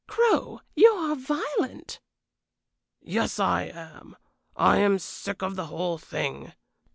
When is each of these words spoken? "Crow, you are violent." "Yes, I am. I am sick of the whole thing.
"Crow, 0.07 0.61
you 0.73 0.89
are 0.93 1.15
violent." 1.15 1.99
"Yes, 3.03 3.37
I 3.39 3.65
am. 3.65 4.15
I 4.55 4.77
am 4.77 4.97
sick 4.97 5.43
of 5.43 5.55
the 5.55 5.67
whole 5.67 5.99
thing. 5.99 6.53